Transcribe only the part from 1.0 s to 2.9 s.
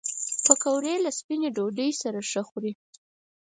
له سپینې ډوډۍ سره ښه خوري